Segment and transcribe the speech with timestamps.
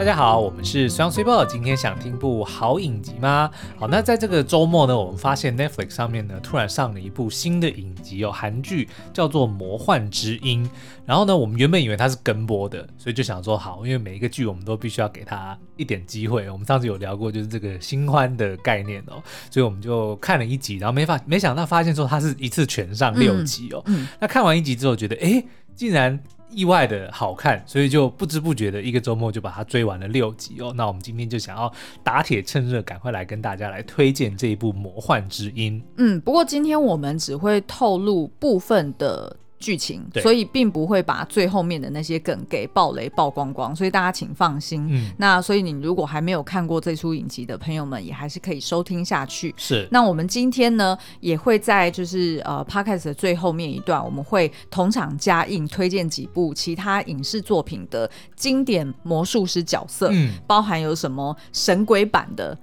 [0.00, 1.44] 大家好，我们是双岁报。
[1.44, 3.50] 今天想听部好影集吗？
[3.78, 10.64] 好，那在这个周末呢，我们发现 Netflix 上面呢突然上了一部新的影集哦，韩剧叫做《魔幻之音》。
[11.04, 16.48] 然后呢，我们原本以为它是跟播的，所以就想说好，因为每一个剧我们都必须要给它一点机会。
[16.48, 23.82] 我们上次有聊过，就是这个新欢的概念哦，所以我们就看了一集，然后没发没想到发现说它是一次全上六集哦。
[23.84, 25.44] 嗯嗯、那看完一集之后，觉得哎，
[25.74, 26.18] 竟然。
[26.50, 30.72] 意外的好看，所以就不知不觉的一个周末就把它追完了六集哦。
[30.76, 31.72] 那我们今天就想要
[32.02, 35.80] 打铁趁热，赶快来跟大家来推荐这一部《魔幻之音》。
[35.96, 39.36] 嗯，不过今天我们只会透露部分的。
[39.60, 44.88] 剧情，所以并不会把最后面的那些梗给爆雷曝光光，所以大家请放心。
[44.90, 49.54] 嗯，那所以你如果还没有看过这出影集的朋友们，也还是可以收听下去。
[49.58, 62.58] 是，那我们今天呢，也会在就是呃 Podcast 的最后面一段，我们会同场加映推荐几部其他影视作品的经典魔术师角色，嗯，包含有什么神鬼版的，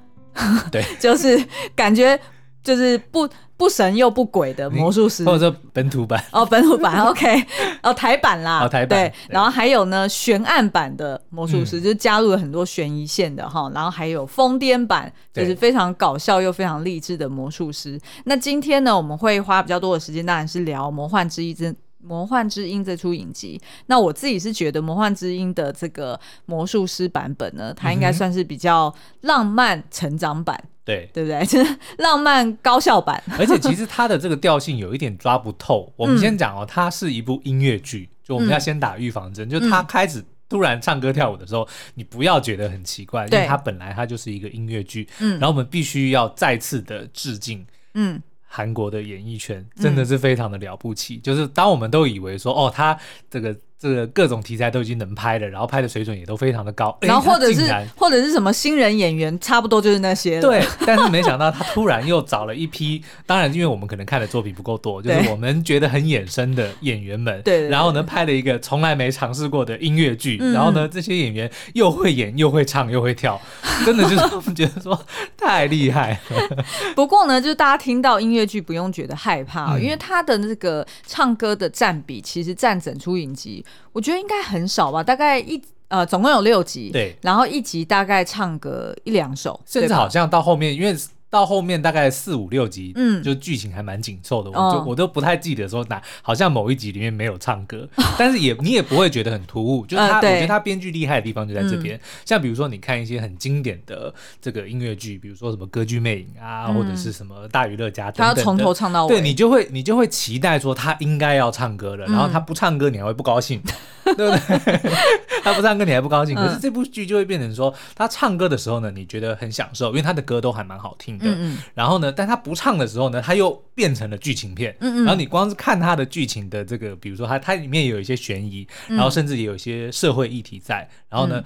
[0.71, 1.39] 对， 就是
[1.75, 2.19] 感觉。
[2.67, 7.45] 就是不不神又不鬼的魔术师，或者说本土版哦，本土版 OK，
[7.81, 17.97] 哦台版啦，哦台版对，然后还有呢悬案版的魔术师，嗯、就加入了很多悬疑线的哈，然后还有疯癫版，就是非常搞笑又非常励志的魔术师。
[18.25, 23.59] 那今天呢，我们会花比较多的时间，当然是聊《魔幻之音》这《魔幻之音》这出影集。
[23.85, 30.61] 那我自己是觉得《魔幻之音》的这个魔术师版本呢，它应该算是比较浪漫成长版。
[30.87, 31.45] 对对不对？
[31.45, 35.91] 就 是浪漫高效版， 而且其实它的这个调性有一点抓不透。
[35.97, 39.47] 我们先讲哦，它是一部音乐剧，就我们要先打预防针。
[39.47, 45.07] 嗯、就它开始突然唱歌跳舞的时候，嗯、你不要觉得很奇怪，因为它本来它就是一个音乐剧。
[45.19, 47.65] 嗯，然后我们必须要再次的致敬。
[47.93, 48.21] 嗯。
[48.49, 52.97] 韩国的演艺圈真的是非常的了不起，嗯、就是当我们都以为说，哦，他
[53.29, 60.41] 这个这个各种题材都已经能拍了，然后拍的水准也都非常的高，然后或者是或者是什么新人演员，差不多就是那些。
[60.41, 73.39] 对，但是没想到他突然又找了一批，当然因为我们可能看的作品不够多，就是我们觉得很衍生的演员们，对，然后呢拍了一个从来没尝试过的音乐剧，然后呢这些演员又会演又会唱又会跳，
[73.85, 74.99] 真的就是我们觉得说
[75.37, 76.19] 太厉害。
[76.95, 83.63] 不过呢，就是大家听到音乐剧不用觉得害怕，嗯、因为他的那个唱歌的占比其实占整出影集，
[83.93, 90.95] 我觉得应该很少吧，大概一呃总共有六集，对，然后一集大概唱个一两首，甚至好像到后面因为。
[91.29, 113.61] 到后面大概四五六集，嗯，就剧情还蛮紧凑的，我就我都不太记得说哪好像某一集里面没有唱歌， 但是也你也不会觉得很突兀，就是他我觉得他编剧厉害的地方就在这边，像比如说你看一些很经典的这个音乐剧，比如说什么《歌剧魅影》啊，或者是什么《大娱乐家》等等，他从头唱到尾，对你就会你就会期待说他应该要唱歌了，然后他不唱歌你还会不高兴，
[114.05, 114.91] 对不对？
[115.43, 121.16] 他不唱歌你还不高兴，可是这部剧就会变成说他唱歌的时候呢，你觉得很享受，因为他的歌都还蛮好听。
[121.21, 124.75] 嗯嗯，然后呢，但他不唱的时候呢，他又变成了剧情片。
[124.79, 131.43] 嗯嗯，然后你光是看他的剧情的这个，比如说他它里面也有一些悬疑，然后甚至也有一些社会议题在，然后呢。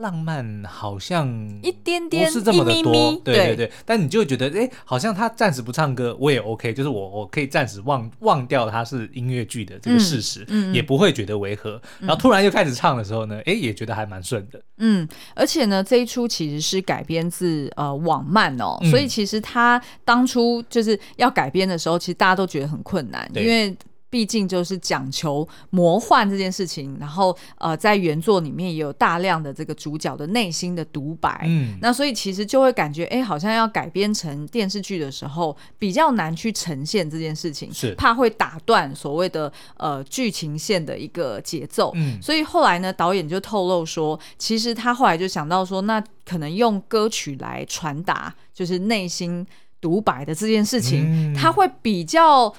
[0.00, 1.28] 嗯浪漫好像
[1.62, 3.72] 一点点不是这么的多，咪咪对对对。
[3.84, 11.80] 但你就会觉得，哎、欸，好像他暂时不唱歌，我也 OK，就是我我可以暂时忘忘掉他是音乐剧的这个事实，嗯嗯、也不会觉得违和。
[11.98, 14.60] 然后突然又开始唱的时候呢，哎、欸，也觉得还蛮顺的。
[14.78, 23.76] 嗯，而且呢，这一出其实是改编自呃网漫哦，嗯、所以其实他当初就是要改编的时候，其实大家都觉得很困难，因为。
[24.10, 37.94] 毕竟就是讲求魔幻这件事情，然后呃，在原作里面也有大量的这个主角的内心的独白，嗯，那所以其实就会感觉，哎，好像要改编成电视剧的时候，比较难去呈现这件事情，是。
[37.94, 49.46] 怕会打断所谓的呃剧情线的一个节奏，嗯，所以后来呢，导演就透露说，其实他后来就想到说，那可能用歌曲来传达就是内心
[49.80, 52.52] 独白的这件事情，嗯，他会比较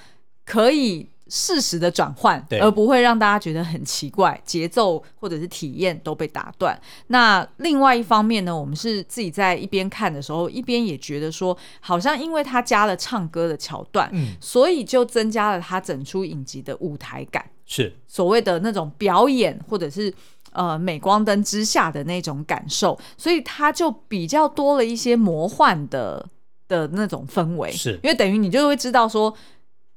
[0.45, 1.10] 可以。
[1.33, 6.77] 适时的转换，对而不会让大家觉得很奇怪，节奏或者是体验都被打断。
[7.07, 20.13] 那另外一方面呢，我们是自己在一边看的时候，一边也觉得说，好像因为他加了唱歌的桥段，嗯，所以就增加了他整出影集的舞台感，是所谓的那种表演或者是
[20.51, 26.27] 呃镁光灯之下的那种感受，所以他就比较多了一些魔幻的
[26.67, 29.33] 的那种氛围，是因为等于你就会知道说。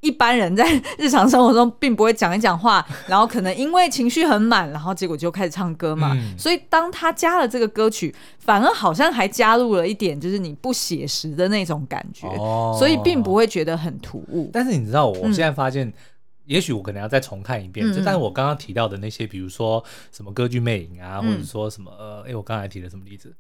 [0.05, 0.65] 一般人在
[0.99, 6.13] 日常生活中并不会讲一讲话， 然后可能因为情绪很满，然后结果就开始唱歌嘛。
[6.15, 14.51] 嗯、所以当他加了这个歌曲，反而好像还加入了一点，就是你不写实的那种感觉，哦、所以并不会觉得很突兀。
[14.53, 15.91] 但是你知道，我现在发现
[16.45, 17.87] 也许我可能要再重看一遍。
[17.91, 23.35] 嗯、但是我刚刚提到的那些，比如说什么歌剧魅影啊，嗯、或者说什么呃，哎、欸，我刚才提了什么例子？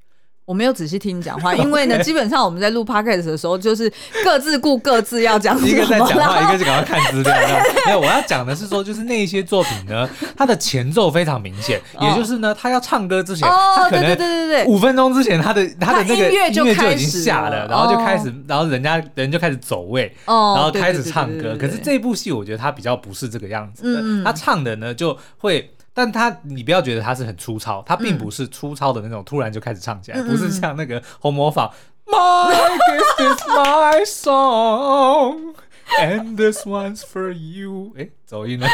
[0.47, 3.91] 我没有仔细听你讲话， 因为呢，基本上我们在录 podcast 的时候，就是
[4.23, 7.35] 各自顾各自要讲什么，一个在讲话，一个是赶快看资料。
[7.87, 21.57] 没有，我要讲的是说，就是那一些作品呢，它的前奏非常明显，也就是呢，他要唱歌之前，他可能对对对对五分钟之前，他的他的那个音乐就已经下了，然后就开始，然后人家人就开始走位，哦然后开始唱歌。
[21.59, 25.71] 可是这部戏，我觉得他比较不是这个样子的，他唱的呢就会。
[25.95, 31.73] 但他，你不要觉得他是很粗糙，他并不是粗糙的那种，突然就开始唱起来，嗯、不是像那个红磨坊。
[32.07, 35.55] 嗯、My this is my song
[36.01, 37.93] and this one's for you。
[37.97, 38.69] 哎，走音了。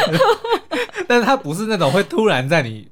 [1.06, 2.88] 但是他不是那种会突然在你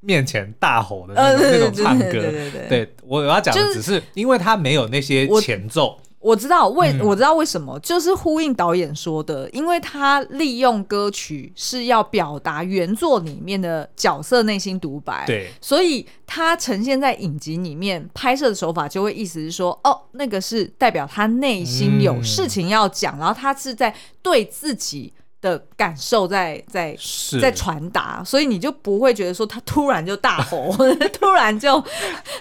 [0.00, 2.04] 面前大吼的那种、呃、那种唱歌。
[2.10, 5.98] 对对对，对，对我要讲的只是，因为他没有那些前奏。
[6.20, 25.12] 我知道为我知道为什么，嗯、就是呼应导演说的，因为他利用歌曲是要表达原作里面的角色内心独白，对，所以他呈现在影集里面拍摄的手法就会意思是说，哦，那个是代表他内心有事情要讲，嗯、然后他是在对自己。
[25.40, 26.96] 的感受在在
[27.40, 30.74] 在传达，所以你就不会觉得说他突然就大吼，
[31.18, 31.80] 突然就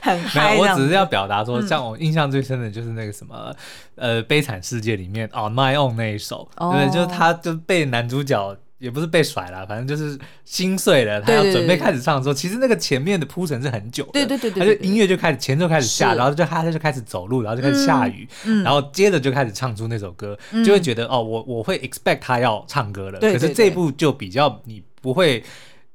[0.02, 0.58] 很嗨。
[0.58, 3.56] 我只是要表达说，像我印象最深的就是那个什么，
[3.96, 8.58] 嗯、呃，悲惨世界里面 On My Own 那一首，哦、对，就是他就被男主角。
[8.80, 11.22] 也不是被甩了，反正就是心碎了。
[11.22, 14.12] 他要准备开始唱的时候，其实那个前面的铺陈是很久的。
[14.14, 18.28] 对对对对，他就音乐就开始前奏开始下，然后就他他就开始走路，然后就开始下雨，
[18.64, 23.20] 然后接着就开始唱出那首歌，就会觉得哦，我我会 expect 他要唱歌了。
[23.20, 25.44] 可是这部就比较你不会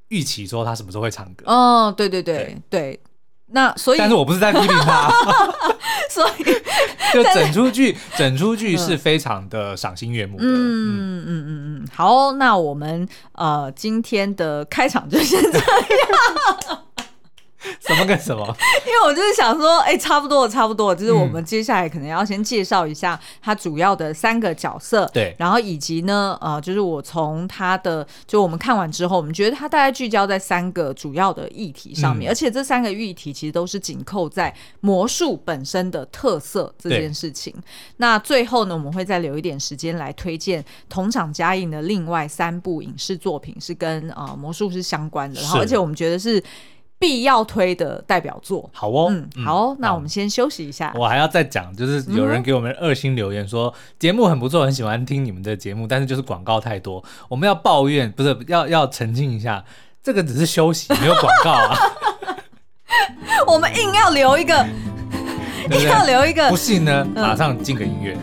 [0.09, 1.45] 预期说他什么时候会唱歌。
[1.47, 3.01] 哦，对对对对。
[3.55, 5.09] 那所以，但是我不是在批评他，
[6.11, 6.45] 所以
[7.15, 10.45] 就整出剧，整出剧是非常的赏心悦目的。
[10.45, 15.67] 嗯嗯嗯嗯，好，那我们呃今天的开场就先这样。
[17.81, 18.45] 什么跟什么？
[18.87, 37.55] 因为我就是想说，哎、欸，差不多了，差不多了，就是我们接下来可能要先介绍一下他主要的三个角色，对，然后以及呢，呃，就是我从他的，就我们看完之后，我们觉得他大概聚焦在三个主要的议题上面，嗯、而且这三个议题其实都是紧扣在魔术本身的特色这件事情。
[37.97, 46.43] 那最后呢，我们会再留一点时间来推荐同场加映的另外三部影视作品，是跟啊、呃、魔术是相关的，然后而且我们觉得是。
[46.99, 50.93] 必要推的代表作，好哦，嗯，好，哦、那我们先休息一下。
[50.97, 57.05] 我还要再讲，就是有人给我们二星留言说节、嗯、目很不错，很喜欢听你们的节目，但是就是广告太多。
[57.29, 59.63] 我们要抱怨，不是要要澄清一下，
[60.03, 61.77] 这个只是休息，没有广告啊。
[63.47, 64.67] 我们硬要留一个，
[65.73, 68.17] 硬要留一个，不信呢，马上进个音乐，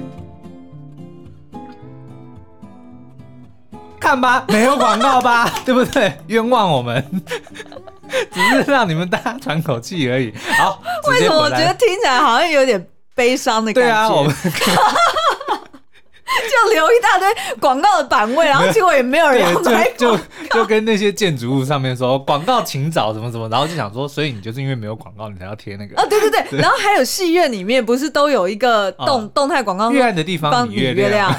[3.74, 6.14] 嗯、看吧，没有广告吧， 对不对？
[6.28, 7.06] 冤枉我们。
[8.32, 10.34] 只是让你们大家喘口气而已。
[10.58, 13.88] 好， 为什么我觉得听起来好像有点悲伤的感觉？
[13.88, 14.34] 对啊，我们
[16.32, 17.28] 就留一大堆
[17.60, 19.84] 广告的版位，然后结果也没有人要买。
[19.98, 26.06] 就就就跟那些建筑物上面说广告请找什么什么，然后就想说，所以你就是因为没有广告，你才要贴那个啊？
[26.10, 26.60] 对对对。
[26.60, 29.92] 然后还有戏院里面不是都有一个动动态广告？
[29.92, 31.34] 越暗的地方你越亮。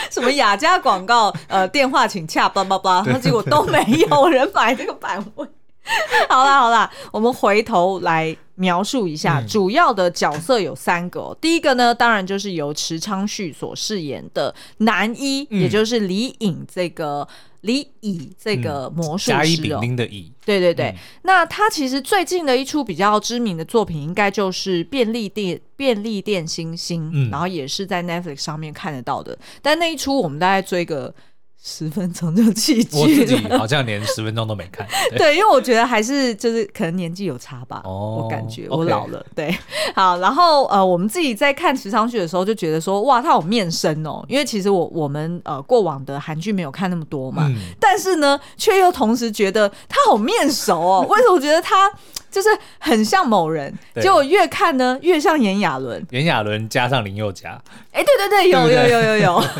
[0.10, 1.32] 什么雅家广告？
[1.48, 5.46] 呃，电话请洽，叭叭叭，然后结果都没有人买这个版位。
[6.28, 11.36] 好啦好啦，我们回头来描述一下，主要的角色有三个哦。
[11.40, 17.26] 第一个呢，当然就是由池昌旭所饰演的男一，也就是李颖这个。
[17.62, 20.86] 李乙这个魔术师哦，甲乙丙丁的乙，对对对。
[20.86, 29.38] 嗯、那他其实最近的一出比较知名的作品，应该就是便利店便利店星星，嗯、然后也是在 Netflix 上面看得到的。
[29.60, 31.14] 但那一出我们大概追个。
[31.62, 34.86] 十分钟就弃剧，我自己好像连十分钟都没看。
[35.10, 39.24] 对，对，因为我觉得还是就是可能年纪有差吧，哦、我感觉我老了。
[39.34, 39.54] 对，
[39.94, 51.06] 好，然后呃，我们自己在看池昌旭的时候就觉得说，哇，他好面生哦，因为其实我我们呃过往的韩剧没有看那么多嘛，嗯、但是呢，却又同时觉得他好面熟哦。
[51.10, 51.92] 为什么我觉得他？
[52.30, 54.02] 就是很像某人，对。
[54.02, 57.60] 结果越看呢越像炎亚纶，炎亚纶加上林宥嘉，
[57.90, 59.44] 哎、欸，对对对，有有有有有。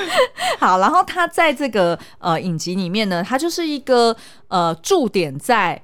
[0.58, 4.16] 好，然后他在这个呃影集里面呢，他就是一个
[4.48, 5.80] 呃驻点在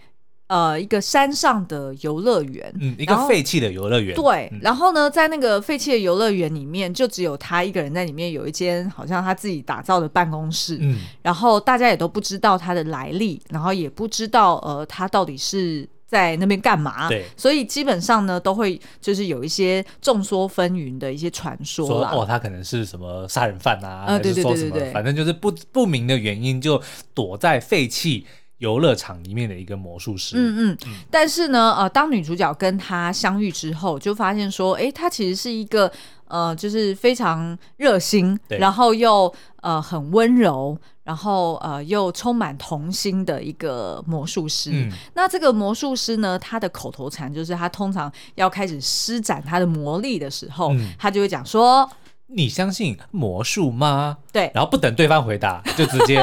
[0.48, 4.14] 呃一个山上的游乐园，嗯，一个废弃的游乐园。
[4.14, 15.88] 对，嗯、然后呢，在那个废弃的游乐园里面，就只有他一个人在里面，有一间好像他自己打造的办公室，嗯，然后大家也都不知道他的来历，然后也不知道呃他到底是。
[16.06, 17.08] 在那边干嘛？
[17.08, 22.12] 对，所以基本上呢，都会就是有一些众说纷纭的一些传说啦。
[22.12, 24.04] 说哦，他可能是什么杀人犯啊？
[24.06, 26.80] 呃，对对对对对，反正就是不不明的原因，就
[27.12, 28.24] 躲在废弃
[28.58, 30.36] 游乐场里面的一个魔术师。
[30.38, 30.96] 嗯嗯。
[31.10, 35.90] 但是呢，呃，当女主角跟他相遇之后，就发现说，哎，他其实是一个
[36.28, 39.32] 呃，就是非常热心，然后又
[39.62, 40.78] 呃很温柔。
[41.06, 44.72] 然后呃，又充满童心的一个魔术师。
[44.72, 51.88] 嗯、那这个魔术师呢，他的口头禅就是他通常要开始施展他的魔力的时候，嗯、他就会讲说
[52.26, 56.18] ：“你相信魔术吗？”对，然后不等对方回答，就直接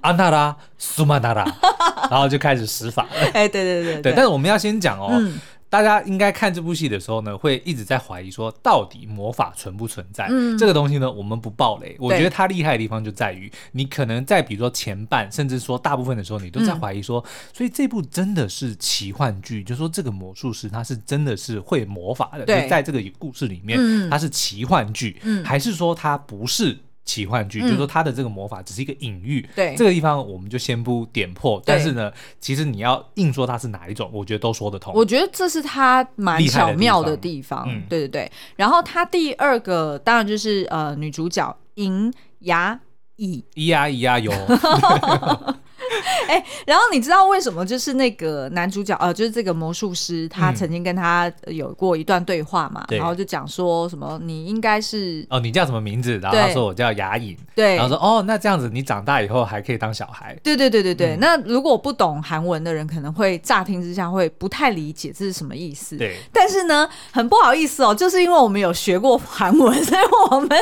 [0.00, 1.44] 阿娜拉苏曼娜拉，
[2.10, 3.10] 然后就开始施法了。
[3.32, 4.12] 哎，对对对对，对。
[4.14, 5.10] 但是我们要先讲哦。
[5.12, 5.38] 嗯
[5.74, 10.28] 大家应该看这部戏的时候呢，会一直在怀疑说，到底魔法存不存在？
[10.30, 11.96] 嗯，这个东西呢，我们不爆雷。
[11.98, 26.78] 我觉得它厉害的地方就在于，你可能在比如说前半，甚至说大部分的时候，你都在怀疑说，嗯、所以这部真的是奇幻剧，就说这个魔术师他是真的是会魔法的，对，在这个故事里面，它是奇幻剧，嗯、还是说它不是？
[27.04, 31.62] 奇幻剧，嗯、就是说他的这个魔法只是一个隐喻，对这个地方我们就先不点破。
[31.64, 34.92] 但是呢，其实你要硬说它是哪一种，我觉得都说得通。
[34.94, 38.32] 我觉得这是他蛮巧妙的地方，地方嗯、对对对。
[38.56, 42.80] 然后他第二个当然就是呃女主角银牙
[43.16, 44.32] 乙，咿呀咿呀哟。
[46.28, 56.18] 哎、欸，然后你知道为什么就是那个男主角呃，就是这个魔术师，他曾经跟他有过一段对话嘛，嗯、然后就讲说什么你应该是哦，你叫什么名字？
[56.18, 60.36] 然后他说我叫牙影，对，然后说哦，那这样子你长大以后还可以当小孩。
[60.42, 61.16] 对对对对对。
[61.16, 65.96] 嗯、那如果不懂韩文的人，可能会乍听之下会不太理解这是什么意思。
[65.96, 70.50] 对，但是呢，很不好意思哦，就是因为我们有学过韩文，所以我们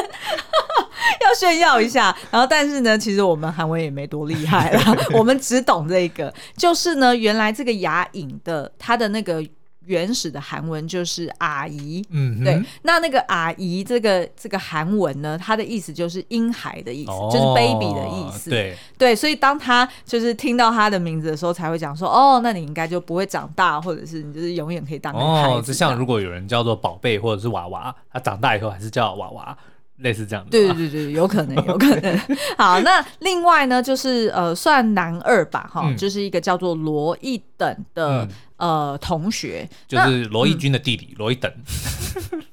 [1.20, 2.14] 要炫耀一下。
[2.30, 5.38] 然后，但是呢，其实我们韩文也没多厉害啦， 我们。
[5.42, 9.44] 只懂这个，就是呢，原来这个牙影的它的那个
[9.86, 25.54] 原始的韩文就是阿姨，嗯，对，那那个阿姨这个这个韩文呢，它的意思就是婴孩的意思，哦、就是 baby 的意思，对对，所以当他就是听到他的名字的时候，才会讲说，哦，那你应该就不会长大，或者是你就是永远可以当个孩子。
[25.54, 29.58] 哦，就像如果有人叫做宝贝或者是娃娃，他长大以后还是叫娃娃。
[30.02, 32.18] 类似这样的，对对对，有可能， 有可能。
[32.58, 41.50] 好，那另外呢，就是呃，算男二吧，哈，嗯、就是一个叫做罗一等的、嗯、呃同学，就是罗一军的弟弟罗一等。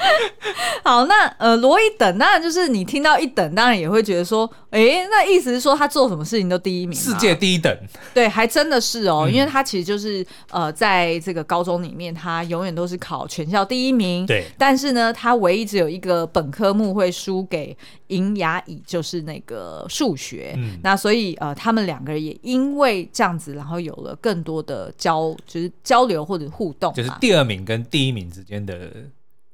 [0.82, 7.76] 好，那呃，罗一等当然就是你听到一等，当然也会觉得说，哎、欸，那意思是说他做什么事情都第一名，世界第一等。
[8.14, 14.24] 对，还真的是哦，嗯、因为他其实就是呃，在这个高中里面，他永远都是考全校第一名。
[14.26, 17.76] 对，但是呢，他唯一只有一个本科目会输给
[18.08, 20.54] 银雅乙，就是那个数学。
[20.56, 28.90] 嗯，那所以呃，他们两个人也因为这样子，然后有了更多的交，就是交流或者互动，就是第二名跟第一名之间的。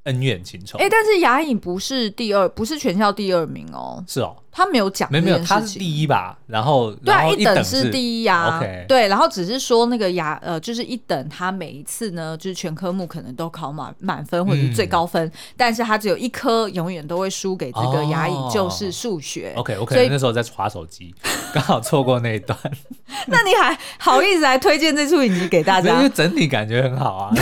[0.07, 4.03] 恩怨情仇，哎、欸，但是雅颖不是第二，不是全校第二名哦。
[4.09, 6.39] 是哦，他没有讲，没有没有，他是第一吧？
[6.47, 8.57] 然后对啊，一等是第一呀、啊。
[8.59, 19.53] OK，对，然后只是说那个雅呃，就是一等，他每一次呢，就是全科目可能都考满满分或者是最高分，嗯、但是他只有一科永远都会输给这个雅颖，就是数学。
[19.57, 21.15] OK OK，所以那时候在耍手机，
[21.53, 22.57] 刚好错过那一段。
[23.27, 25.97] 那你还好意思来推荐这出影集给大家？
[25.97, 27.35] 因为整体感觉很好啊。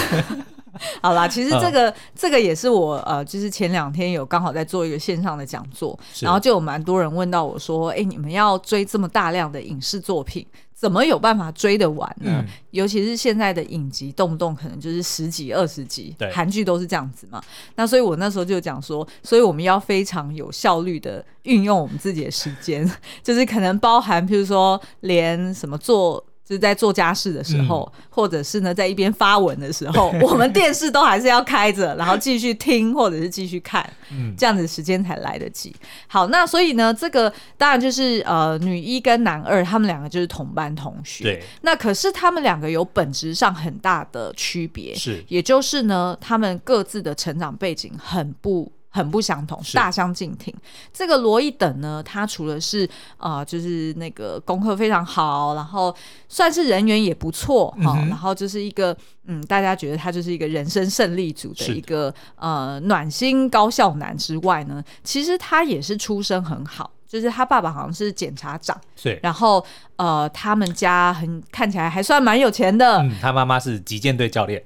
[1.02, 12.42] 好啦，其实这个、嗯、这个也是我呃，就是前两天有刚好在做一个线上的讲座，然后就有蛮多人问到我说：“哎，你们要追这么大量的影视作品，怎么有办法追得完呢？
[12.44, 17.42] 嗯、尤其是现在的影集，动不动可能就是十几、二十集，对韩剧都是这样子嘛。
[17.76, 22.90] 那所以我那时候就讲说，所以我们要非常有效率的运用我们自己的时间，
[23.22, 35.74] 就是可能包含，譬如说连什么做。”就是在做家事的时候，嗯、或者是呢，在一边发文的时候， 我们电视都还是要开着，然后继续听或者是继续看，嗯，这样子时间才来得及。
[36.06, 41.42] 好，那所以呢，这个当然就是呃，女一跟男二他们两个就是同班同学，对。
[41.62, 48.70] 那可是他们两个有本质上很大的区别，是，也就是呢，他们各自的成长背景很不。
[48.94, 50.54] 很不相同，大相径庭。
[50.54, 55.92] 是这个罗一等呢，他除了是啊、呃，就是那个功课非常好，然后
[56.28, 69.64] 算是人缘也不错哈，嗯、然后就是一个嗯，大家觉得他就是一个人生胜利组的一个的呃暖心高效男之外呢，其实他也是出身很好，就是他爸爸好像是检察长，对，然后
[69.96, 74.62] 呃，他们家很看起来还算蛮有钱的，嗯，他妈妈是击剑队教练。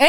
[0.00, 0.08] 哎，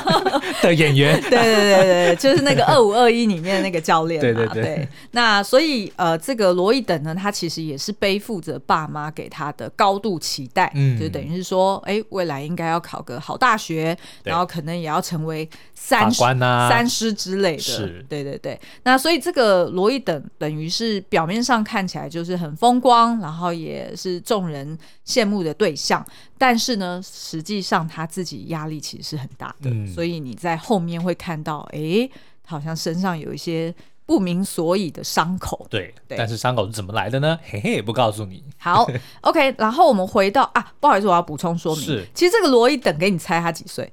[0.60, 4.22] 的演员， 对对对对，就是那个二五二一里面的那个教练嘛。
[4.22, 4.88] 对对对，对。
[5.12, 17.62] 那所以呃，这个罗伊等呢，他其实也是背负着爸妈给他的高度期待，嗯，就等于是说，哎，未来应该要考个好大学，然后可能也要成为三师、啊、三师之类的。
[17.62, 18.60] 是，对对对。
[18.82, 26.04] 那所以这个罗伊等等于是表面上看起来就是很风光，然后也是众人羡慕的对象，
[26.36, 32.08] 但是呢，实际上他自己压力其实是很大的，嗯、所以你在后面会看到，哎，
[32.44, 33.74] 好像身上有一些
[34.04, 35.66] 不明所以的伤口。
[35.70, 37.38] 对，对，但是伤口是怎么来的呢？
[37.44, 38.42] 嘿嘿，不告诉你。
[38.58, 38.86] 好，
[39.22, 43.90] OK，然后我们回到啊，不好意思，我要补充说明，是，其实这个罗伊等，给你猜他几岁？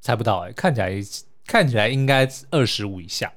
[0.00, 0.92] 猜不到哎、欸，看起来
[1.46, 3.32] 看起来应该二十五以下。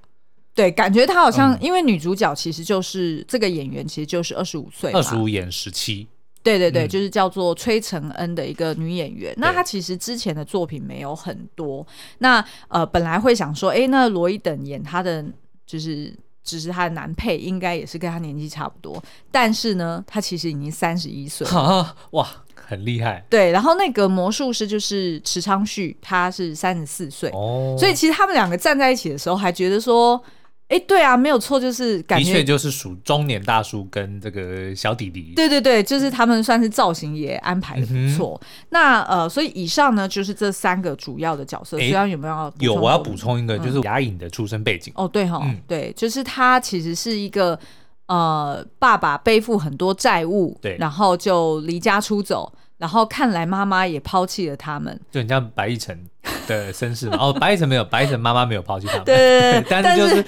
[0.55, 6.07] 对，感觉他好像，嗯、因为女主角其实就是这个演员，其实就是二十五岁，二十五演十七。
[6.45, 9.33] 对对对，嗯、就是叫做崔成恩的一个女演员。
[9.37, 11.85] 那她其实之前的作品没有很多。
[12.19, 15.25] 那呃，本来会想说，哎，那罗伊等演她的，
[15.65, 19.03] 就是只是她的男配，应该也是跟她年纪差不多。
[19.31, 21.47] 但是呢，她其实已经三十一岁。
[22.11, 23.25] 哇，很厉害。
[23.27, 27.31] 对，然后那个魔术师就是池昌旭，他是三十四岁。
[27.31, 30.23] 哦，所以其实他们两个站在一起的时候，还觉得说。
[30.67, 35.33] 哎，对啊，没有错，就是感觉的确就是属中年大叔跟这个小弟弟。
[35.35, 38.39] 对对对，就是他们算是造型也安排的不错。
[38.41, 41.77] 嗯、那呃，所以以上呢就是这三个主要的角色。
[41.77, 42.53] 虽然有没有要？
[42.59, 44.91] 有，我要补充一个，就是雅颖的出生背景。
[44.97, 47.59] 嗯、哦，对哈、哦，嗯、对，就是他其实是一个
[48.07, 56.05] 呃，爸爸背负很多债务，对，然后就离家出走，然后看来妈妈也抛弃了他们，就很像白亦晨。
[56.47, 60.25] 的身世嘛，哦，白亦晨没有，白亦晨妈妈没有抛弃他们，对，对，对， 但是就是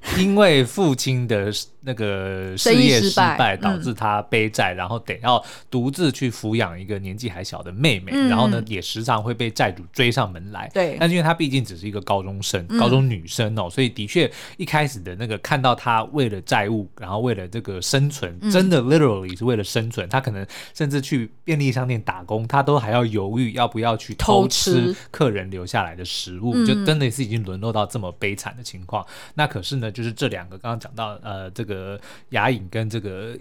[0.18, 10.70] 因为父亲的那个事业失败，导致他背债，然后得要独自去抚养一个年纪还小的妹妹，然后呢，也时常会被债主追上门来。
[10.72, 29.04] 对，但是因为他毕竟只是一个高中生，高中女生哦，所以的确一开始的那个看到他为了债务，然后为了这个生存，真的 literally 是为了生存，他可能甚至去便利商店打工，他都还要犹豫要不要去偷吃客人留下来的食物，就真的是已经沦落到这么悲惨的情况。
[29.34, 31.74] 那可是呢，就是这两个刚刚讲到呃这个。
[31.74, 32.00] 呃，
[32.30, 33.36] 雅颖跟这个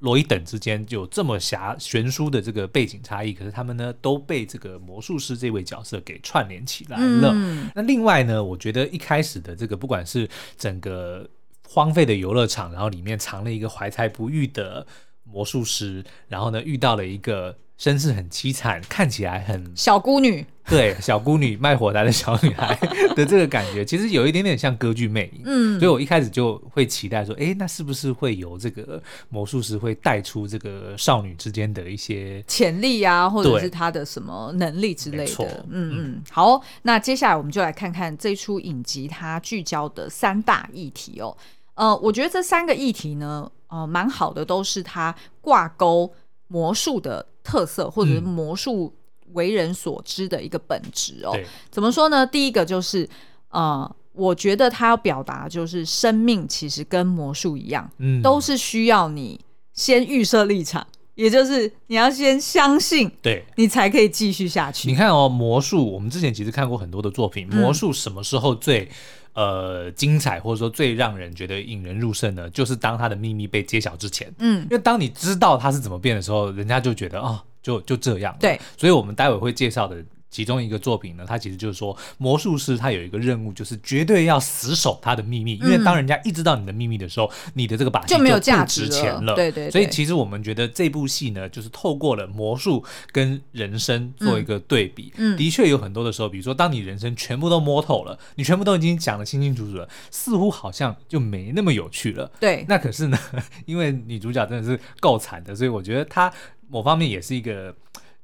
[0.00, 7.32] 罗伊等之间有这么狭悬殊的这个背景差异，可是他们呢都被这个魔术师这位角色给串联起来了。
[7.34, 11.28] 嗯、那另外呢，我觉得一开始的这个不管是整个
[11.66, 14.86] 荒废的游乐场，然后里面藏了一个怀才不遇的
[15.32, 17.56] 魔术师，然后呢遇到了一个。
[17.80, 22.78] 身世很凄惨，看起来很小姑女，对，小姑女卖火柴的小女孩
[23.16, 25.40] 的这个感觉，其实有一点点像歌剧魅影。
[25.46, 35.64] 嗯，所以我一开始就会期待说，哎，那是不是会有这个魔术师会带出这个少女之间的一些潜力啊，或者是她的什么能力之类的？
[35.70, 36.22] 嗯嗯。
[36.30, 41.34] 好，那接下来我们就来看看这出影集它聚焦的三大议题哦。
[41.80, 46.12] 呃，我觉得这三个议题呢，呃，蛮好的，都是它挂钩
[46.48, 47.26] 魔术的。
[47.42, 48.94] 特色或者是魔术
[49.32, 52.24] 为人所知的一个本质哦，嗯、怎么说呢？
[52.24, 53.08] 第一个就是，
[53.48, 59.40] 呃，我觉得他要表达就是生命其实跟魔术一样，嗯，都是需要你
[59.72, 64.86] 先预设立场，也就是你要先相信，对，你才可以继续下去。
[64.86, 68.88] 你看哦，魔术，我们之前其实看过很多的作品，魔术什么时候最？
[69.32, 80.04] 呃，精彩或者说最让人觉得引人入胜的，就是当他的秘密被揭晓之前，嗯，因为当你知道他是怎么变的时候，人家就觉得哦，就就这样，对，所以我们待会会介绍的。
[80.30, 89.34] 其中一个作品呢，它其实就是说，魔术师他有一个任务，就是绝对要死守他的秘密，因为当人家一知道你的秘密的时候，你的这个把戏就没有价值钱了。
[89.34, 89.70] 对对。
[89.70, 95.12] 所以其实我们觉得这部戏呢，就是透过了魔术跟人生做一个对比。
[95.16, 95.36] 嗯。
[95.36, 102.30] 的确有很多的时候，比如说当你人生全部都摸透了，你全部都已经讲得清清楚楚了，似乎好像就没那么有趣了。
[102.38, 102.64] 对。
[102.68, 103.18] 那可是呢，
[103.66, 106.32] 因为女主角真的是够惨的，所以我觉得她
[106.68, 107.74] 某方面也是一个。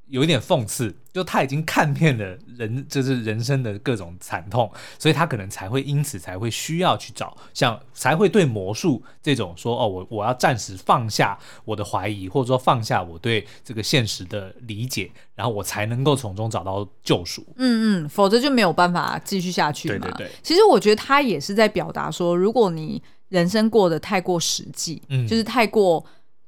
[0.09, 17.45] 有一点讽刺，就他已经看遍了人，就是人生的各种惨痛，所以他可能才会因此才会需要去找，像才会对魔术这种说哦，我我要暂时放下我的怀疑，或者说放下我对这个现实的理解，然后我才能够从中找到救赎。
[17.57, 19.99] 嗯嗯，否则就没有办法继续下去嘛。
[19.99, 20.31] 对对对。
[20.43, 26.05] 其实我觉得他也是在表达说，如果你人生过得太过实际，嗯，就是太过，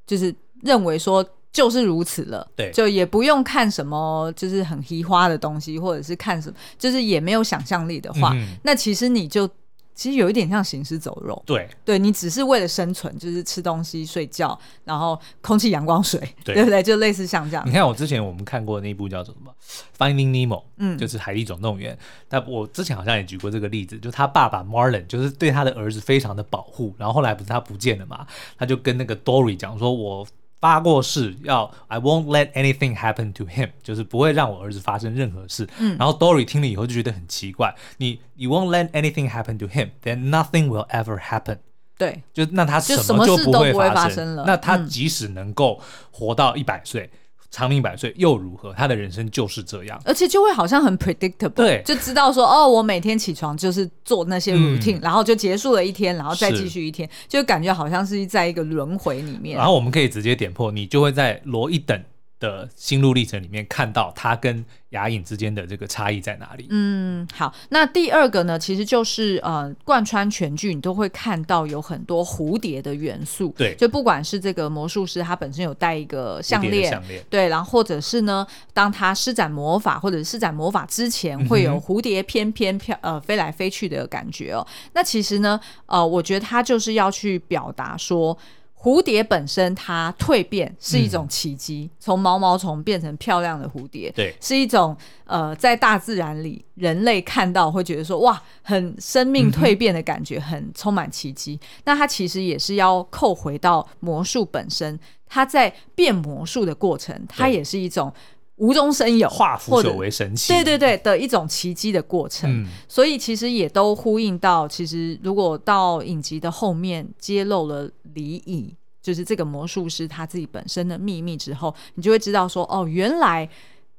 [0.07, 1.29] 就是认为说。
[1.59, 9.45] 就是如此了，对，就也不用看什么，就是很奇花的东西，或者是看什么，就是也没有想象力的话，嗯、那其实你就
[9.93, 11.43] 其实有一点像行尸走肉。
[11.45, 16.81] 对，对你只是为了生存，就是吃东西、睡觉，然后空气、阳光、水，对，对不对？
[16.81, 17.67] 就类似像这样。
[17.67, 19.53] 你看我之前我们看过的那一部叫做什么
[19.99, 21.93] 《Finding Nemo》，嗯，就是《海底总动员》。
[22.29, 28.25] 但我之前好像也举过这个例子，就他爸爸 Marlin 就是对他的儿子非常的保护，然后后来不是他不见了嘛，
[28.57, 30.25] 他就跟那个 Dory 讲说：“我。”
[30.61, 35.69] 发过誓要 I won't let anything happen to him，就是不会让我儿子发生任何事。
[35.79, 41.59] 嗯，然后 Dory 听了以后就觉得很奇怪，你 You won't let anything happen to him，then nothing will ever happen。
[41.97, 44.45] 对，就那他什么就不会发生了。
[44.47, 47.11] 那他即使能够活到一百岁。
[47.13, 47.19] 嗯
[47.51, 48.73] 长命百岁又如何？
[48.75, 59.57] 他的人生就是这样，而且就会好像很 predictable，对，就知道说哦，我每天起床就是做那些 routine，、嗯、然后就结束了一天，然后再继续一天，就感觉好像是在一个轮回里面。
[59.57, 61.99] 然后我们可以直接点破，你就会在罗一等
[62.41, 66.67] 的心路历程里面看到他跟牙影之间的这个差异在哪里？
[66.71, 73.53] 嗯，好，那第二个呢，其实就是呃，贯穿全剧你都会看到有很多蝴蝶的元素。
[73.57, 84.67] 对，就不管是这个魔术师他本身有戴一个项链，项链，对，然后或者是呢，当他施展魔法或者施展魔法之前，会有蝴蝶翩翩飘呃飞来飞去的感觉哦。
[84.95, 88.39] 那其实呢，呃，我觉得他就是要去表达说。
[88.81, 101.59] 蝴蝶本身它蜕变是一种奇迹，从、嗯、毛毛虫变成漂亮的蝴蝶，对，是一种呃，在大自然里人类看到会觉得说哇，很生命蜕变的感觉，嗯、很充满奇迹。
[101.85, 108.13] 那它其实也是要扣回到魔术本身，它在变魔术的过程，它也是一种。
[108.59, 123.49] 无中生有，化腐朽为神奇，对对对的一种奇迹的过程，嗯，所以其实也都呼应到，其实如果到影集的后面揭露了李乙，就是这个魔术师他自己本身的秘密之后，你就会知道说，哦，原来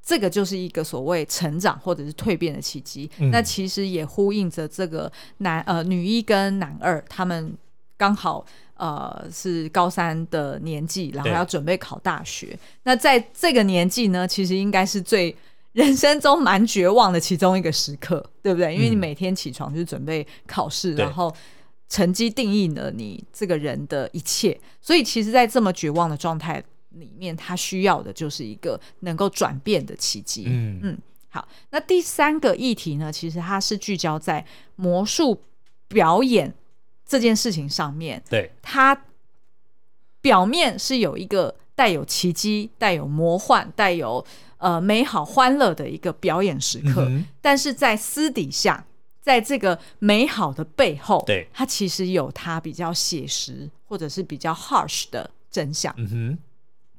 [0.03, 3.31] 这个就是一个所谓成长或者是蜕变的奇迹，嗯。
[3.31, 7.55] 那其实也呼应着这个男呃女一跟男二他们
[7.97, 8.45] 刚好。
[8.79, 12.57] 呃，是高三的年纪，然后要准备考大学。
[12.83, 15.35] 那在这个年纪呢，其实应该是最
[15.73, 18.73] 人生中蛮绝望的其中一个时刻，对不对？
[18.73, 21.35] 因为你每天起床就准备考试，嗯，然后
[21.89, 24.57] 成绩定义了你这个人的一切。
[24.79, 30.45] 所以，其实，在这么绝望的状态里面，他需要的就是一个能够转变的契机。
[30.47, 31.45] 嗯嗯，好。
[31.71, 34.45] 那第三个议题呢，其实它是聚焦在
[34.77, 35.41] 魔术
[35.89, 36.53] 表演。
[37.09, 39.05] 这件事情上面，对，它
[40.21, 44.23] 表面是有一个带有奇迹、带有魔幻、带有
[44.59, 48.85] 呃美好欢乐的一个表演时刻，嗯，但是在私底下，
[49.19, 55.91] 在这个美好的背后，对，它其实有它比较写实或者是比较 harsh 的真相。
[55.97, 56.37] 嗯哼，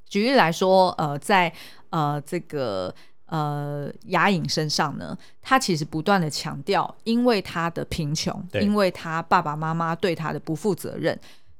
[0.09, 1.53] 举例来说，呃，在
[1.89, 2.93] 呃这个。
[3.31, 11.17] 呃，雅影身上呢，他其实不断的强调，因为他的贫穷，因为他爸爸妈妈对他的不负责任，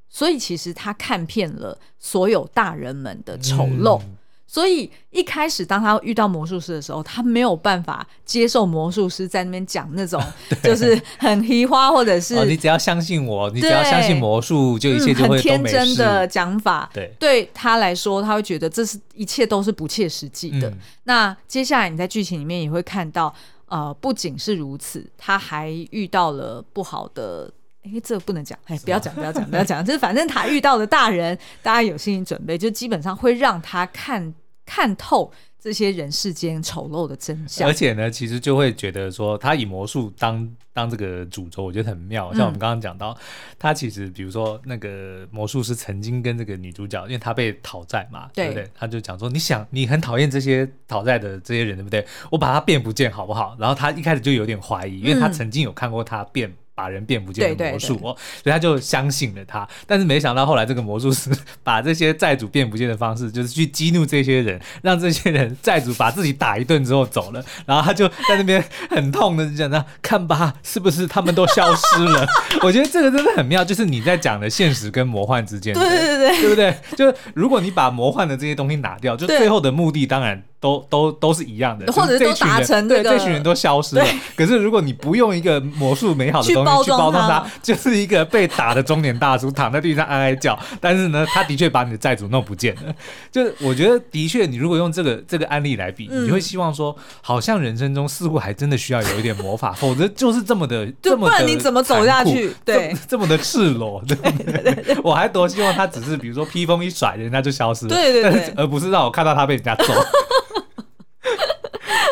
[0.10, 4.02] 所以其实他看遍了所有大人们的丑陋。
[4.02, 4.18] 嗯
[4.52, 10.22] 所以一开始，当他遇到魔术师的时候，他没有办法接受魔术师在那边讲那种
[10.62, 16.90] 就是很虚花，或者是、哦、你只要相信我，你只要相信魔术，就一切就会、嗯、很天真的讲法。
[16.94, 20.78] 对，对他来说，他会觉得这是一切都是不切实际的、嗯。
[21.06, 23.34] 那接下来你在剧情里面也会看到，
[23.68, 27.50] 呃，不仅是如此，他还遇到了不好的。
[27.84, 34.34] 哎，这个不能讲，哎，不要讲，不要讲，不要讲，就是反正他遇到的大人，大家有心理准备，就基本上会让他看。
[34.74, 35.30] 看透
[35.60, 42.34] 这些人世间丑陋的真相，而且呢，其实就会觉得说，他以魔术当当这个主轴，我觉得很妙。
[42.34, 43.18] 像我们刚刚讲到，嗯，
[43.60, 48.72] 他其实比如说那个魔术师曾经跟这个女主角，因为他被讨债嘛，对，对不对？
[48.74, 52.08] 他就讲说，你想，你很讨厌这些讨债的这些人，对不对？
[52.32, 53.58] 我把他变不见好不好？
[53.60, 56.50] 然后他一开始就有点怀疑，因为他曾经有看过他变。
[56.82, 59.68] 把人变不见的魔术哦，所以他就相信了他。
[59.86, 61.30] 但是没想到后来这个魔术师
[61.64, 67.46] 把这些债主变不见的方式，就是去激怒这些人，让这些人债主把自己打一顿之后走了。
[67.68, 72.26] 然后他就在那边很痛的讲：“那看吧，是不是他们都消失了？”
[72.64, 76.76] 我觉得这个真的很妙，就是你在讲的现实跟魔幻之间，对对对，对不对？
[76.98, 80.42] 就是如果你把魔幻的这些东西拿掉，就最后的目的当然。
[80.62, 84.06] 都都都是一样的，或者是都达成这个，对，这群人都消失了。
[84.36, 90.58] 可是如果你不用一个魔术美好的 东西去包装它，就是一个被打的中年大叔躺在地上哀哀叫。
[90.80, 92.94] 但是呢，他的确把你的债主弄不见了。
[93.32, 102.56] 就是我觉得的确，你如果用这个这个案例来比，嗯，你会希望说，好像人生中似乎还真的需要有一点魔法，否则就是这么的这么的，不然你怎么走下去？
[102.64, 104.30] 对，这，这么的赤裸， 对不
[104.62, 109.92] 对，我还多希望他只是比如说披风一甩，人家就消失了，对对对，而不是让我看到他被人家揍。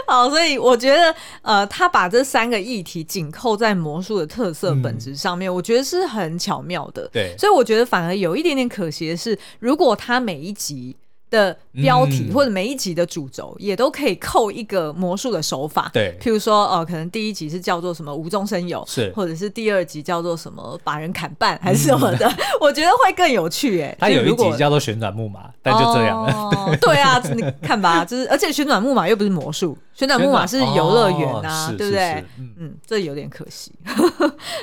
[0.09, 7.07] 好好，所以我觉得，呃，他把这三个议题紧扣在魔术的特色本质上面，嗯，我觉得是很巧妙的。
[7.13, 10.95] 对，所以我觉得反而有一点点可惜的是，如果他每一集。
[11.29, 23.95] 的标题或者每一集的主轴也都可以扣一个魔术的手法，对，譬如说，哦、呃，可能第一集是叫做什么无中生有，是，或者是第二集叫做什么把人砍半还是什么的，嗯、 我觉得会更有趣哎。
[23.99, 26.33] 它有一集叫做旋转木马，但就这样了。
[26.33, 29.77] 哦、 对啊，你看吧，就是而且旋转木马又不是魔术。
[29.93, 32.23] 旋转木马是游乐园啊，哦、对不对？
[32.37, 33.69] 嗯，嗯，这有点可惜。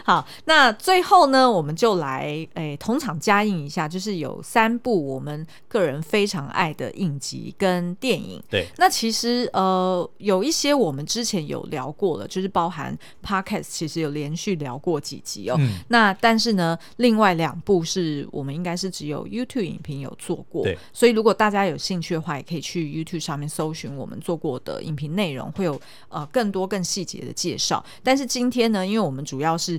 [0.02, 2.22] 好，那最后呢，我们就来
[2.54, 8.42] 诶、欸、同场加映一下，就是有三部我们个人非常爱的影集跟电影。
[8.48, 15.56] 对，那其实呃有一些我们之前有聊过了，就是包含 Podcast，其实有连续聊过几集哦。
[15.58, 20.78] 嗯、那但是呢，另外两部是我们应该是只有 YouTube 影评有做过，对。
[20.94, 25.26] 所以如果大家有兴趣的话，也可以去 YouTube 上面搜寻我们做过的影评内。
[25.26, 29.76] 内容会有呃更多更细节的介绍，但是今天呢，因为我们主要是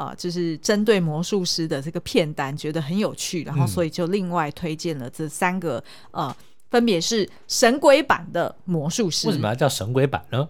[0.00, 5.82] 呃就是针对魔术师的这个片单觉得很有趣，然后所以就另外推荐了这三个
[6.12, 6.34] 呃
[6.70, 9.26] 分别是神鬼版的魔术师。
[9.26, 10.48] 为什么要叫神鬼版呢？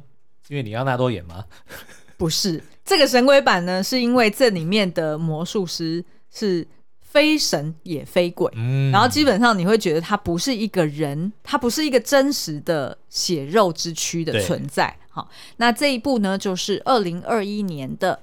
[0.49, 1.45] 因为李奥纳多演吗？
[2.17, 6.67] 不是，这个神鬼版呢，是因为这里面的魔术师是。
[7.13, 14.97] 非神也非鬼，嗯，然后基本上你会觉得他不是一个人，他不是一个真实的血肉之躯的存在。
[15.09, 18.15] 好，那这一部呢，就是二零二一年的《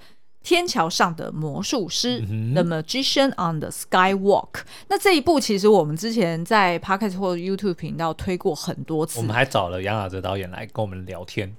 [0.47, 4.61] 天桥上的魔术师》嗯、（The Magician on the Skywalk）。
[4.87, 11.53] 那这一部其实我们之前在 Podcast 或 YouTube 频道推过很多次，我们还找了杨雅哲导演来跟我们聊天。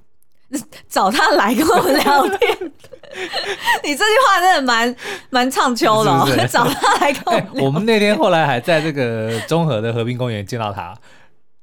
[0.88, 2.56] 找他来跟我们聊天，
[3.84, 4.96] 你这句话真的蛮
[5.28, 6.26] 蛮唱秋的。
[6.26, 7.66] 是是 找他来跟我们聊天、欸。
[7.66, 10.96] 我们那天后来还在这个中和的和平公园见到他，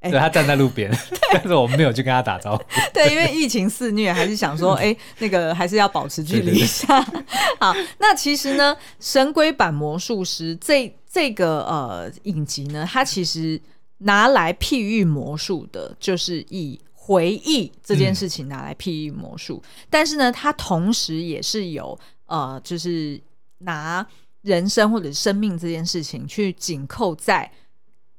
[0.09, 0.91] 对，他站在路边，
[1.33, 2.63] 但是我们没有去跟他打招呼。
[2.93, 7.01] 对，因为疫情肆虐，还是想说，哎、欸，那个还是要保持距离一下。
[7.59, 13.59] 好，那其实呢，神龟版魔术师这这个呃影集呢，它其实
[13.99, 16.79] 拿来譬喻魔术的，就是以。
[17.07, 23.21] 回忆这件事情拿来譬喻魔术，嗯、但是呢，它同时也是有呃，就是
[23.59, 24.03] 拿
[24.41, 27.47] 人生或者生命这件事情去紧扣在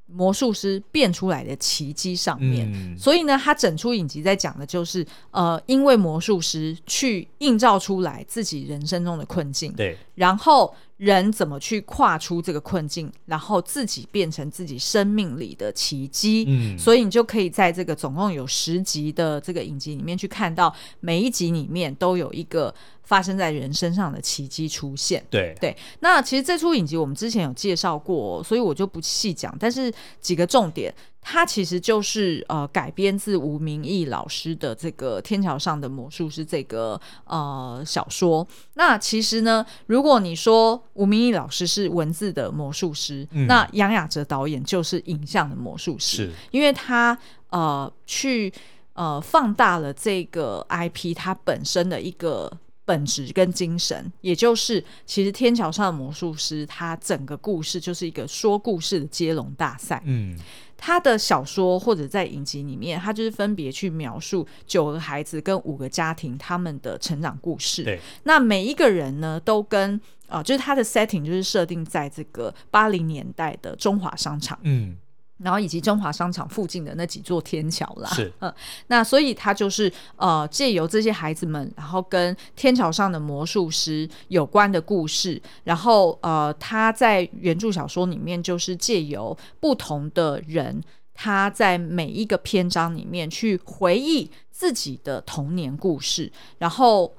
[0.07, 2.67] 魔术师变出来的奇迹上面。
[2.73, 10.73] 嗯、所以呢，他整出影集在讲的就是呃，因为魔术师去映照出来自己人生中的困境，对，然后。
[10.97, 16.45] 人怎么去跨出这个困境，然后自己变成自己生命里的奇迹？
[16.47, 25.23] 嗯，所以你就可以在这个总共有十集的这个影集里面去看到，每一集里面都有一个发生在人身上的奇迹出现。
[25.29, 30.93] 对对，那其实这出影集我们之前有介绍过，所以我就不细讲，但是几个重点。
[31.29, 38.47] 它其实就是呃改编自吴明义老师的这个《天桥上的魔术师》这个呃小说。
[38.75, 47.17] 那其实呢，如果你说吴明义老师是文字的魔术师，嗯、那杨雅哲导演就是影像的魔术师，因为他
[47.49, 48.53] 呃去
[48.93, 52.49] 呃放大了这个 IP 它本身的一个
[52.87, 60.39] 本质跟精神，也就是其实《天桥上的魔术师》它整个故事就是一个说故事的接龙大赛，嗯。
[60.79, 67.83] 他的小说或者在影集里面，他就是分别去描述九个孩子跟五个家庭他们的成长故事。
[67.83, 74.59] 对，那每一个人呢，都跟啊、呃，就是他的 setting 就是设定在这个八零年代的中华商场。
[74.61, 74.95] 嗯。
[75.39, 78.51] 然后以及中华商场附近的那几座天桥啦，是嗯，
[78.87, 90.81] 那所以他就是呃借由这些孩子们，然后跟天桥上的魔术师有关的故事，然后呃他在原著小说里面就是借由不同的人，
[91.13, 97.15] 他在每一个篇章里面去回忆自己的童年故事，然后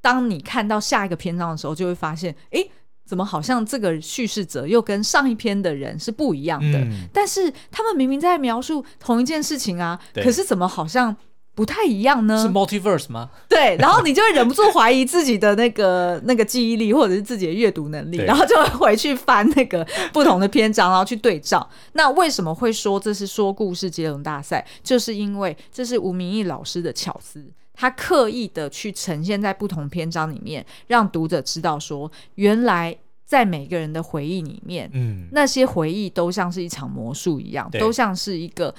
[0.00, 2.70] 当你看到下一个篇章的时候，就会发现，诶。
[3.10, 6.78] 怎么好像这个叙事者又跟上一篇的人是不一样的？
[6.78, 11.16] 嗯、但是他们明明在描述同一件事情啊，可是怎么好像
[11.60, 12.42] 不太一样呢？
[12.42, 13.28] 是 multiverse 吗？
[13.46, 21.68] 对，然后你就会忍不住怀疑自己的那个 那个记忆力，或者是自己的阅读能力，然后就会回去翻那个不同的篇章，然后去对照。
[21.92, 24.66] 那为什么会说这是说故事接龙大赛？
[24.82, 27.44] 就是因为这是吴明义老师的巧思。
[27.74, 32.96] 他刻意的去呈现在不同篇章里面，让读者知道说，原来
[33.26, 38.74] 在每个人的回忆里面，嗯，那些回忆都像是一场魔术一样，都像是一个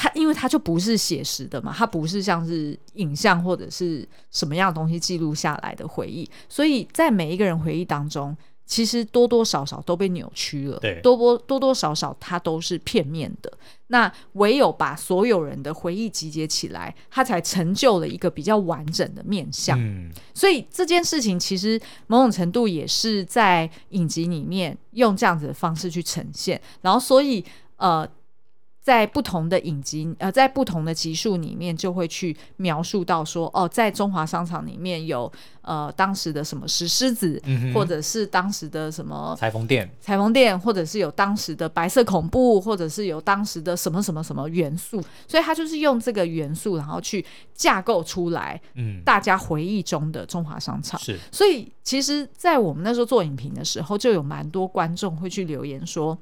[0.00, 13.52] 他，因为它就不是写实的嘛，它不是像是影像或者是什么样的东西记录下来的回忆，所以在每一个人回忆当中，其实多多少少都被扭曲了，对，多多多多少少它都是片面的。
[13.88, 19.76] 那唯有把所有人的回忆集结起来，它才成就了一个比较完整的面相。
[19.80, 27.44] 嗯，所以这件事情其实某种程度也是在影集里面用这样子的方式去呈现，然后所以
[27.78, 28.08] 呃。
[28.88, 47.22] 在不同的影集，呃，在不同的集数里面，就会去描述到说，哦，在中华商场里面有呃当时的什么石狮子，嗯、或者是当时的什么裁缝店，裁缝店，或者是有当时的白色恐怖，或者是有当时的什么什么什么元素，所以他就是用这个元素，然后去
[47.52, 50.98] 架构出来，嗯，大家回忆中的中华商场。
[50.98, 56.16] 是，所以其实，在我们那时候做影评的时候，就有蛮多观众会去留言说。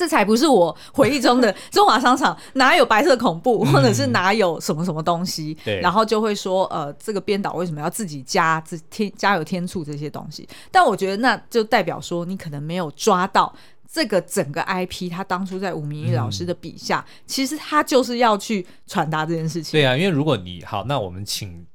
[0.00, 5.54] 这才不是我回忆中的 中华商场，哪有白色恐怖，或者是哪有什么什么东西？
[5.62, 10.48] 对，然后就会说，呃，这个编导为什么要自己加自添加油添醋这些东西？
[10.70, 13.54] 但我觉得那就代表说，你可能没有抓到
[13.92, 19.78] 这个整个 IP，他当初在吴明义老师的笔下，嗯，其实他就是要去传达这件事情。
[19.78, 21.66] 对啊，因为如果你好，那我们请。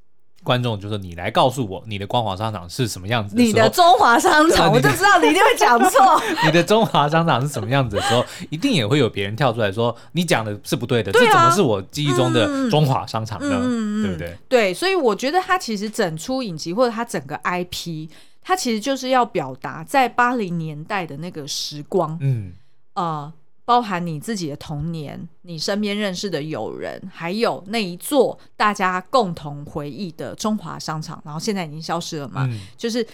[0.45, 3.41] 观众就说：“你来告诉我，你的光华商场是什么样子的？
[3.41, 6.21] 你的中华商场， 我就知道你一定会讲错。
[6.45, 11.11] 你的中华商场是什么样子的时候，一定也会有别人跳出来说：你讲的是不对的。
[11.11, 13.57] 这怎么是我记忆中的中华商场呢？
[13.61, 14.37] 嗯，对不对？
[14.47, 18.07] 对，所以我觉得他其实整出影集或者他整个 IP，
[18.41, 22.17] 他其实就是要表达在八零年代的那个时光。
[22.21, 22.53] 嗯
[22.93, 23.03] 啊。
[23.03, 23.33] 呃”
[23.65, 32.47] 包含你自己的童年，你身边认识的友人，还有那一座大家共同回忆的中华商场，然后现在已经消失了嘛？
[32.49, 33.05] 嗯、就是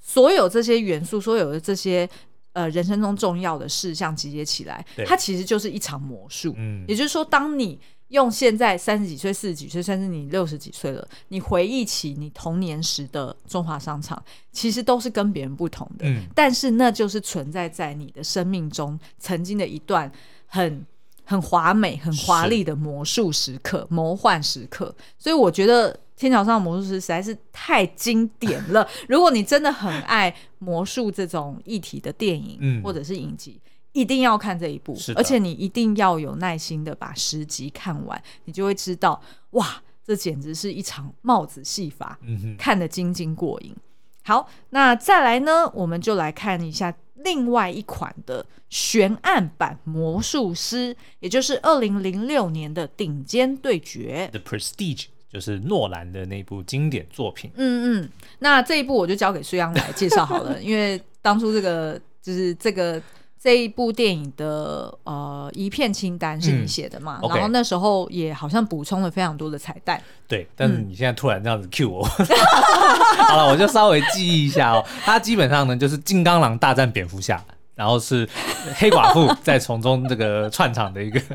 [0.00, 2.08] 所有这些元素，所有的这些
[2.54, 6.54] 呃人生中重要的事项集结起来，它其实就是一场魔术。
[6.56, 16.06] 嗯，也就是说，当你用现在三十几岁、四十几岁，甚至你六十几岁了，你回忆起你童年时的中华商场，其实都是跟别人不同的。
[16.06, 20.10] 嗯，但是那就是存在在你的生命中曾经的一段
[20.46, 20.86] 很
[21.24, 24.94] 很华美、很华丽的魔术时刻、魔幻时刻。
[25.18, 28.88] 所以我觉得《天桥上的魔术师》实在是太经典了。
[29.06, 33.60] 如果你真的很爱魔术这种议题的电影，嗯，或者是影集。
[33.98, 43.74] 一定要看这一部，而且你一定要有耐心的把十集看完，你就会知道，哇，这简直是一场帽子戏法，嗯、看得津津过瘾。
[44.22, 57.50] 好，那再来呢，我们就来看一下另外一款的悬案版魔术师，也就是二零零六年的顶尖对决，《The Prestige》，就是诺兰的那部经典作品。
[57.56, 63.02] 嗯嗯，那这一部我就交给苏央来介绍好了， 因为当初这个就是这个。
[63.40, 67.20] 这一部电影的呃一片清单是你写的嘛？
[67.22, 67.34] 嗯 okay.
[67.34, 70.02] 然后那时候也好像补充了非常多的彩蛋。
[70.26, 72.26] 对，但是你现在突然这样子 cue 我，嗯、
[73.26, 74.84] 好了，我就稍微记忆一下哦。
[75.04, 77.42] 它基本上呢就是金刚狼大战蝙蝠侠，
[77.74, 78.28] 然后是
[78.74, 81.20] 黑寡妇在从中这个串场的一个。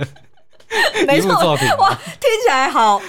[1.16, 3.00] 一部作品哇，听起来好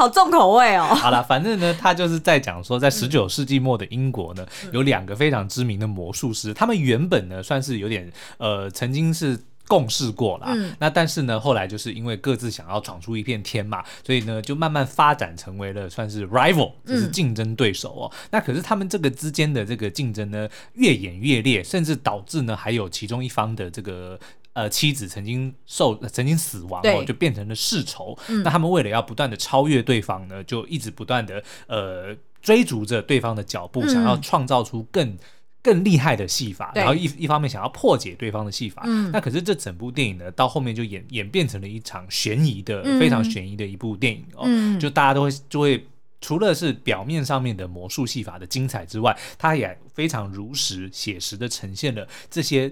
[0.00, 0.84] 好重口味哦。
[0.94, 10.54] 好了， 反正呢，他就是在讲说，在十九世纪末的英国呢，嗯、有两个非常知名的魔术师，他们原本呢算是有点呃，曾经是共事过啦。
[10.54, 18.10] 嗯、那但是呢，后来就是因为各自想要闯出一片天嘛，所以呢，就慢慢发展成为了算是 rival，就是竞争对手哦。
[18.10, 24.18] 嗯、那可是他们这个之间的这个竞争呢，越演越烈，甚至导致呢，还有其中一方的这个。
[24.60, 28.14] 呃，妻子曾经受曾经死亡哦，就变成了世仇。
[28.28, 35.16] 嗯、那他们为了要不断的超越对方呢，就一直不断的呃追逐着对方的脚步，嗯、想要创造出更
[35.62, 38.82] 更厉害的戏法，然后一一方面想要破解对方的戏法。
[38.84, 44.42] 嗯、那可是这整部电影呢，到后面就演演变成了一场悬疑的、嗯、非常悬疑的一部电影哦。
[44.44, 45.86] 嗯、就大家都会就会
[46.20, 52.70] 除了是表面上面的魔术戏法的精彩之外，它也非常如实写实的呈现了这些。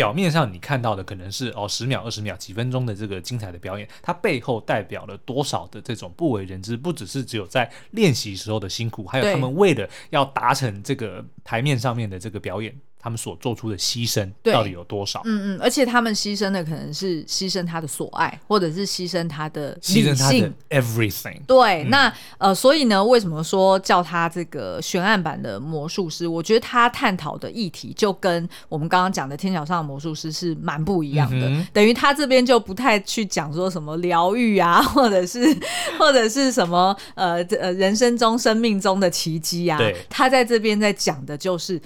[0.00, 6.74] 表面上你看到的可能是哦十秒、二十秒、几分钟的这个精彩的表演，它背后代表了多少的这种不为人知？
[6.74, 12.74] 不只是只有在练习时候的辛苦，还有他们为了要达成这个台面上面的这个表演。
[13.02, 15.22] 他们所做出的牺牲到底有多少？
[15.24, 21.40] 嗯嗯，而且他们牺牲的可能是牺牲他的所爱，或者是牺牲他的理性，牺牲他的 everything。
[21.46, 26.28] 对，嗯、那呃，所以呢，为什么说叫他这个悬案版的魔术师？
[26.28, 31.48] 我觉得他探讨的议题就跟我们刚刚讲的《天桥上的魔术师》是蛮不一样的。
[31.48, 35.40] 嗯、等于他这边就不太去讲说什么疗愈啊，或者是
[35.98, 39.78] 或者是什么呃呃人生中、生命中的奇迹啊。
[39.78, 41.80] 对，他在这边在讲的就是。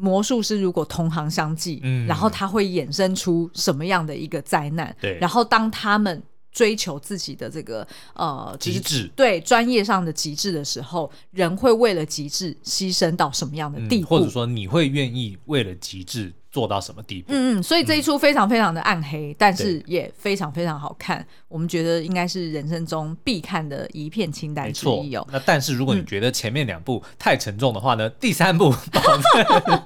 [0.00, 4.94] 魔术师如果同行相忌，嗯，然后他会衍生出什么样的一个灾难？
[5.00, 14.06] 对，然后当他们追求自己的这个呃极致，对专业上的极致的时候，人会为了极致牺牲到什么样的地步？
[14.06, 17.32] 嗯、或者说你会愿意为了极致做到什么地步？
[17.32, 21.24] 嗯嗯，所以这一出非常非常的暗黑，嗯、但是也非常非常好看。
[21.46, 25.24] 我们觉得应该是人生中必看的一片清单之一哦。
[25.30, 28.08] 那但是如果你觉得前面两部太沉重的话呢？
[28.08, 29.82] 嗯、第三部保证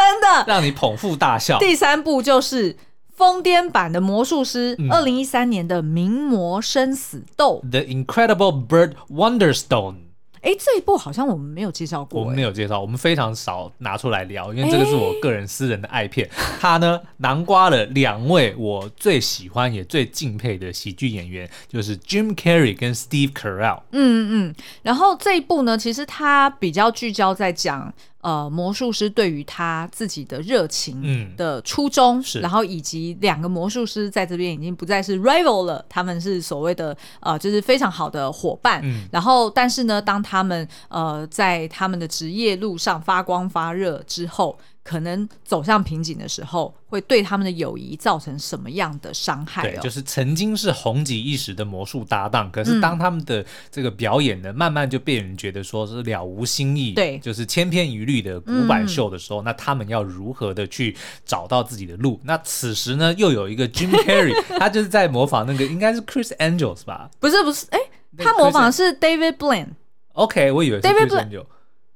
[0.00, 1.58] 真的让你捧腹大笑。
[1.58, 2.76] 第三部就是。
[3.20, 9.92] 疯癫版的魔术师，二零一三年的名模生死斗，嗯，《The Incredible Bird Wonderstone》。
[10.40, 16.26] 哎，这一部好像我们没有介绍过，我们没有介绍，我们非常少拿出来聊，因为这个是我个人私人的爱片。
[16.58, 23.82] 它呢，囊括了两位我最喜欢也最敬佩的喜剧演员，就是 Jim Carrey 跟 Steve Carell。
[23.90, 27.92] 嗯嗯，然后这一部呢，其实它比较聚焦在讲。
[28.20, 38.80] 呃，魔术师对于他自己的热情的初衷，嗯、然后以及两个魔术师在这边已经不再是 rival 了，他们是所谓的呃，就是非常好的伙伴。
[38.84, 44.58] 嗯、然后，但是呢，当他们呃在他们的职业路上发光发热之后。
[44.82, 49.62] 可能走向瓶颈的时候，会对他们的友谊造成什么样的伤害？
[49.62, 49.70] 哦？
[49.72, 62.18] 对，就是曾经是红极一时的魔术搭档，可是当他们的这个表演呢，嗯、慢慢就被人觉得说是了无新意，对，就是千篇一律的古板秀的时候，嗯、那他们要如何的去找到自己的路？
[62.24, 67.10] 那此时呢，又有一个 Jim Carrey， 他就是在模仿那个应该是 Chris Angels 吧？
[67.20, 67.78] 不是不是，哎，
[68.16, 69.68] 他模仿的是 David Blaine。
[70.14, 71.44] OK，我以为是 Chris Angel。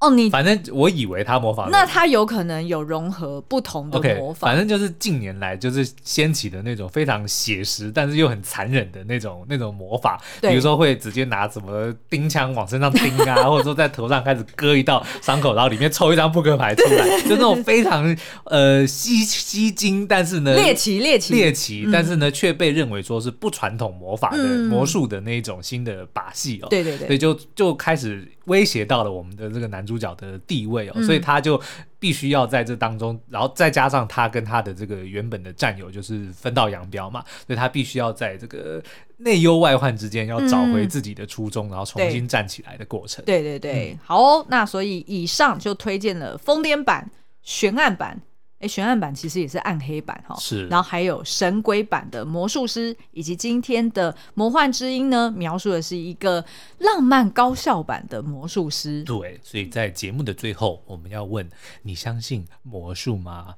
[0.04, 4.50] 哦，你反正我以为他模仿，那他有可能有融合不同的模仿。
[4.50, 10.20] Okay, 反正就是近年来就是掀起的那种非常写实，但是又很残忍的那种那种魔法。
[10.40, 26.68] 对比如说会直接拿什么钉枪往身上钉啊， 或者说在头上开始割一道伤口，然后里面抽一张扑克牌出来， 就那种非常呃吸吸睛，但是呢猎奇猎奇猎奇，但是呢却被认为说是不传统魔法的魔术的那一种新的把戏哦。
[26.68, 29.94] 对对对，所以就就开始威胁到了我们的这个男主。
[29.94, 31.58] 角的地位哦，所以他就
[32.00, 38.82] 必须要在这当中，然后再加上他跟他的这个原本的战友就是分道扬镳嘛，所以他必须要在这个
[39.18, 43.24] 内忧外患之间要找回自己的初衷，然后重新站起来的过程。
[43.24, 47.08] 对对对，好哦，那所以以上就推荐了疯癫版、
[47.42, 48.20] 悬案版。
[48.66, 56.44] 悬案版其实也是暗黑版哈，是，然后还有神鬼版的魔术师，以及今天的魔幻之音呢，描述的是一个
[56.78, 59.02] 浪漫高效版的魔术师。
[59.04, 61.48] 对，所以在节目的最后，我们要问：
[61.82, 63.54] 你相信魔术吗？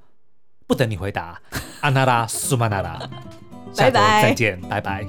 [0.67, 1.41] 不等你回答，
[1.81, 2.99] 安娜拉苏曼娜拉，
[3.77, 5.07] 拜拜，再见，拜拜。